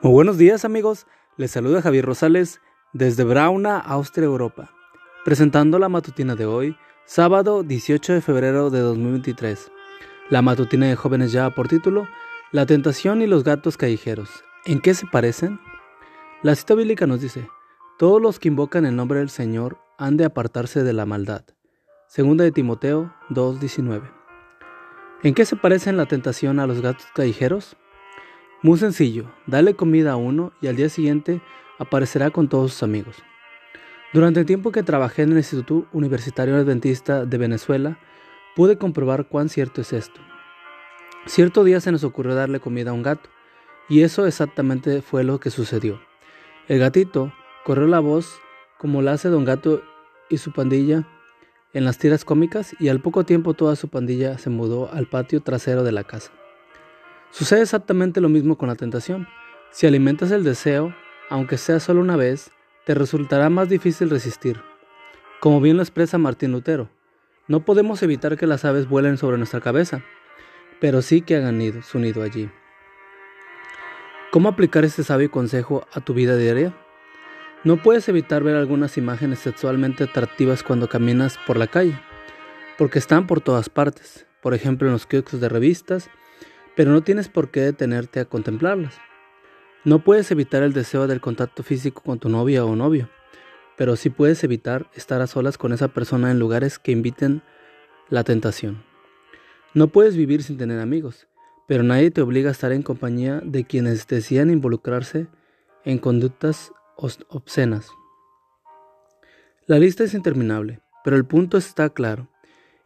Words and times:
Muy 0.00 0.12
buenos 0.12 0.38
días 0.38 0.64
amigos, 0.64 1.08
les 1.36 1.50
saluda 1.50 1.82
Javier 1.82 2.04
Rosales 2.04 2.60
desde 2.92 3.24
Brauna, 3.24 3.80
Austria, 3.80 4.26
Europa, 4.26 4.70
presentando 5.24 5.80
la 5.80 5.88
matutina 5.88 6.36
de 6.36 6.46
hoy, 6.46 6.76
sábado 7.04 7.64
18 7.64 8.12
de 8.12 8.20
febrero 8.20 8.70
de 8.70 8.78
2023. 8.78 9.72
La 10.30 10.40
matutina 10.40 10.86
de 10.86 10.94
jóvenes 10.94 11.32
ya 11.32 11.50
por 11.50 11.66
título, 11.66 12.06
La 12.52 12.64
tentación 12.64 13.22
y 13.22 13.26
los 13.26 13.42
gatos 13.42 13.76
callejeros. 13.76 14.44
¿En 14.66 14.80
qué 14.80 14.94
se 14.94 15.04
parecen? 15.04 15.58
La 16.44 16.54
cita 16.54 16.74
bíblica 16.76 17.08
nos 17.08 17.20
dice, 17.20 17.48
todos 17.98 18.22
los 18.22 18.38
que 18.38 18.46
invocan 18.46 18.86
el 18.86 18.94
nombre 18.94 19.18
del 19.18 19.30
Señor 19.30 19.78
han 19.98 20.16
de 20.16 20.26
apartarse 20.26 20.84
de 20.84 20.92
la 20.92 21.06
maldad. 21.06 21.42
Segunda 22.06 22.44
de 22.44 22.52
Timoteo 22.52 23.12
2.19. 23.30 24.12
¿En 25.24 25.34
qué 25.34 25.44
se 25.44 25.56
parecen 25.56 25.96
la 25.96 26.06
tentación 26.06 26.60
a 26.60 26.68
los 26.68 26.82
gatos 26.82 27.08
callejeros? 27.16 27.76
Muy 28.60 28.76
sencillo, 28.76 29.30
dale 29.46 29.74
comida 29.74 30.12
a 30.12 30.16
uno 30.16 30.52
y 30.60 30.66
al 30.66 30.74
día 30.74 30.88
siguiente 30.88 31.40
aparecerá 31.78 32.30
con 32.30 32.48
todos 32.48 32.72
sus 32.72 32.82
amigos. 32.82 33.14
Durante 34.12 34.40
el 34.40 34.46
tiempo 34.46 34.72
que 34.72 34.82
trabajé 34.82 35.22
en 35.22 35.30
el 35.30 35.38
Instituto 35.38 35.86
Universitario 35.92 36.56
Adventista 36.56 37.24
de 37.24 37.38
Venezuela, 37.38 37.98
pude 38.56 38.76
comprobar 38.76 39.28
cuán 39.28 39.48
cierto 39.48 39.80
es 39.80 39.92
esto. 39.92 40.20
Cierto 41.26 41.62
día 41.62 41.80
se 41.80 41.92
nos 41.92 42.02
ocurrió 42.02 42.34
darle 42.34 42.58
comida 42.58 42.90
a 42.90 42.94
un 42.94 43.04
gato, 43.04 43.30
y 43.88 44.02
eso 44.02 44.26
exactamente 44.26 45.02
fue 45.02 45.22
lo 45.22 45.38
que 45.38 45.50
sucedió. 45.50 46.00
El 46.66 46.80
gatito 46.80 47.32
corrió 47.64 47.86
la 47.86 48.00
voz 48.00 48.40
como 48.76 49.02
la 49.02 49.12
hace 49.12 49.28
Don 49.28 49.44
Gato 49.44 49.82
y 50.28 50.38
su 50.38 50.52
pandilla 50.52 51.06
en 51.74 51.84
las 51.84 51.98
tiras 51.98 52.24
cómicas 52.24 52.74
y 52.80 52.88
al 52.88 53.00
poco 53.00 53.24
tiempo 53.24 53.54
toda 53.54 53.76
su 53.76 53.88
pandilla 53.88 54.36
se 54.38 54.50
mudó 54.50 54.90
al 54.92 55.06
patio 55.06 55.42
trasero 55.42 55.84
de 55.84 55.92
la 55.92 56.02
casa. 56.02 56.32
Sucede 57.30 57.62
exactamente 57.62 58.20
lo 58.20 58.28
mismo 58.28 58.56
con 58.56 58.68
la 58.68 58.74
tentación. 58.74 59.28
Si 59.70 59.86
alimentas 59.86 60.30
el 60.30 60.44
deseo, 60.44 60.94
aunque 61.28 61.58
sea 61.58 61.78
solo 61.78 62.00
una 62.00 62.16
vez, 62.16 62.50
te 62.86 62.94
resultará 62.94 63.50
más 63.50 63.68
difícil 63.68 64.10
resistir. 64.10 64.60
Como 65.40 65.60
bien 65.60 65.76
lo 65.76 65.82
expresa 65.82 66.18
Martín 66.18 66.52
Lutero, 66.52 66.88
no 67.46 67.64
podemos 67.64 68.02
evitar 68.02 68.36
que 68.36 68.46
las 68.46 68.64
aves 68.64 68.88
vuelen 68.88 69.18
sobre 69.18 69.36
nuestra 69.38 69.60
cabeza, 69.60 70.02
pero 70.80 71.02
sí 71.02 71.22
que 71.22 71.36
hagan 71.36 71.58
nido, 71.58 71.82
su 71.82 71.98
nido 71.98 72.22
allí. 72.22 72.50
¿Cómo 74.30 74.48
aplicar 74.48 74.84
este 74.84 75.04
sabio 75.04 75.30
consejo 75.30 75.86
a 75.92 76.00
tu 76.00 76.12
vida 76.12 76.36
diaria? 76.36 76.74
No 77.64 77.82
puedes 77.82 78.08
evitar 78.08 78.42
ver 78.42 78.56
algunas 78.56 78.98
imágenes 78.98 79.38
sexualmente 79.38 80.04
atractivas 80.04 80.62
cuando 80.62 80.88
caminas 80.88 81.38
por 81.46 81.56
la 81.56 81.66
calle, 81.66 81.98
porque 82.76 82.98
están 82.98 83.26
por 83.26 83.40
todas 83.40 83.68
partes, 83.68 84.26
por 84.42 84.54
ejemplo 84.54 84.86
en 84.86 84.92
los 84.92 85.06
kioscos 85.06 85.40
de 85.40 85.48
revistas, 85.48 86.10
pero 86.78 86.92
no 86.92 87.02
tienes 87.02 87.28
por 87.28 87.50
qué 87.50 87.62
detenerte 87.62 88.20
a 88.20 88.24
contemplarlas. 88.24 89.00
No 89.84 90.04
puedes 90.04 90.30
evitar 90.30 90.62
el 90.62 90.72
deseo 90.72 91.08
del 91.08 91.20
contacto 91.20 91.64
físico 91.64 92.04
con 92.04 92.20
tu 92.20 92.28
novia 92.28 92.64
o 92.64 92.76
novio, 92.76 93.10
pero 93.76 93.96
sí 93.96 94.10
puedes 94.10 94.44
evitar 94.44 94.88
estar 94.94 95.20
a 95.20 95.26
solas 95.26 95.58
con 95.58 95.72
esa 95.72 95.88
persona 95.88 96.30
en 96.30 96.38
lugares 96.38 96.78
que 96.78 96.92
inviten 96.92 97.42
la 98.10 98.22
tentación. 98.22 98.84
No 99.74 99.88
puedes 99.88 100.16
vivir 100.16 100.44
sin 100.44 100.56
tener 100.56 100.78
amigos, 100.78 101.26
pero 101.66 101.82
nadie 101.82 102.12
te 102.12 102.22
obliga 102.22 102.50
a 102.50 102.52
estar 102.52 102.70
en 102.70 102.84
compañía 102.84 103.40
de 103.44 103.64
quienes 103.64 104.06
decían 104.06 104.48
involucrarse 104.48 105.26
en 105.84 105.98
conductas 105.98 106.70
obscenas. 106.96 107.90
La 109.66 109.80
lista 109.80 110.04
es 110.04 110.14
interminable, 110.14 110.80
pero 111.02 111.16
el 111.16 111.24
punto 111.24 111.58
está 111.58 111.90
claro. 111.90 112.28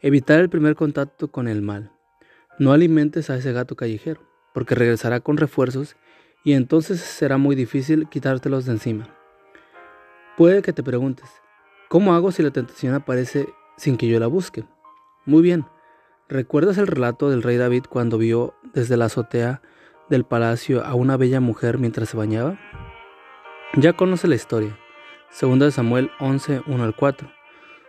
Evitar 0.00 0.40
el 0.40 0.48
primer 0.48 0.76
contacto 0.76 1.30
con 1.30 1.46
el 1.46 1.60
mal. 1.60 1.91
No 2.62 2.72
alimentes 2.72 3.28
a 3.28 3.34
ese 3.34 3.52
gato 3.52 3.74
callejero, 3.74 4.20
porque 4.54 4.76
regresará 4.76 5.18
con 5.18 5.36
refuerzos 5.36 5.96
y 6.44 6.52
entonces 6.52 7.00
será 7.00 7.36
muy 7.36 7.56
difícil 7.56 8.06
quitártelos 8.08 8.66
de 8.66 8.70
encima. 8.70 9.08
Puede 10.36 10.62
que 10.62 10.72
te 10.72 10.84
preguntes, 10.84 11.28
¿cómo 11.88 12.14
hago 12.14 12.30
si 12.30 12.40
la 12.40 12.52
tentación 12.52 12.94
aparece 12.94 13.48
sin 13.76 13.96
que 13.96 14.06
yo 14.06 14.20
la 14.20 14.28
busque? 14.28 14.62
Muy 15.26 15.42
bien, 15.42 15.66
¿recuerdas 16.28 16.78
el 16.78 16.86
relato 16.86 17.30
del 17.30 17.42
rey 17.42 17.56
David 17.56 17.86
cuando 17.88 18.16
vio 18.16 18.54
desde 18.72 18.96
la 18.96 19.06
azotea 19.06 19.60
del 20.08 20.22
palacio 20.22 20.84
a 20.84 20.94
una 20.94 21.16
bella 21.16 21.40
mujer 21.40 21.78
mientras 21.78 22.10
se 22.10 22.16
bañaba? 22.16 22.60
Ya 23.74 23.94
conoce 23.94 24.28
la 24.28 24.36
historia. 24.36 24.78
Segunda 25.30 25.66
de 25.66 25.72
Samuel 25.72 26.12
11, 26.20 26.62
1 26.68 26.84
al 26.84 26.94
4. 26.94 27.28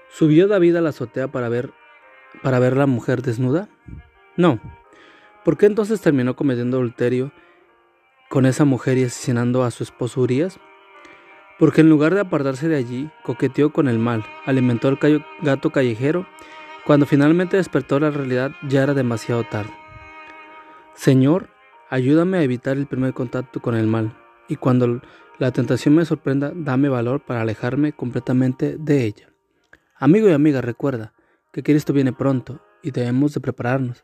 ¿Subió 0.09 0.47
David 0.47 0.77
a 0.77 0.81
la 0.81 0.89
azotea 0.89 1.27
para 1.27 1.47
ver, 1.47 1.69
para 2.41 2.57
ver 2.57 2.75
la 2.75 2.87
mujer 2.87 3.21
desnuda? 3.21 3.69
No. 4.35 4.59
¿Por 5.43 5.57
qué 5.57 5.65
entonces 5.65 6.01
terminó 6.01 6.35
cometiendo 6.35 6.77
adulterio 6.77 7.31
con 8.29 8.45
esa 8.45 8.65
mujer 8.65 8.97
y 8.97 9.03
asesinando 9.03 9.63
a 9.63 9.71
su 9.71 9.83
esposo 9.83 10.21
Urias? 10.21 10.59
Porque 11.59 11.81
en 11.81 11.89
lugar 11.89 12.15
de 12.15 12.21
apartarse 12.21 12.67
de 12.67 12.77
allí, 12.77 13.11
coqueteó 13.23 13.71
con 13.71 13.87
el 13.87 13.99
mal, 13.99 14.25
alimentó 14.45 14.87
al 14.87 14.97
gato 15.41 15.69
callejero. 15.69 16.25
Cuando 16.85 17.05
finalmente 17.05 17.57
despertó 17.57 17.99
la 17.99 18.09
realidad 18.09 18.51
ya 18.67 18.83
era 18.83 18.93
demasiado 18.93 19.43
tarde. 19.43 19.73
Señor, 20.95 21.49
ayúdame 21.89 22.37
a 22.37 22.43
evitar 22.43 22.77
el 22.77 22.87
primer 22.87 23.13
contacto 23.13 23.61
con 23.61 23.75
el 23.75 23.87
mal, 23.87 24.17
y 24.47 24.57
cuando 24.57 25.01
la 25.37 25.51
tentación 25.51 25.95
me 25.95 26.05
sorprenda, 26.05 26.51
dame 26.55 26.89
valor 26.89 27.21
para 27.21 27.41
alejarme 27.41 27.93
completamente 27.93 28.77
de 28.77 29.05
ella. 29.05 29.29
Amigo 29.97 30.27
y 30.27 30.33
amiga, 30.33 30.61
recuerda 30.61 31.13
que 31.51 31.63
Cristo 31.63 31.93
viene 31.93 32.13
pronto 32.13 32.61
y 32.81 32.91
debemos 32.91 33.33
de 33.33 33.41
prepararnos 33.41 34.03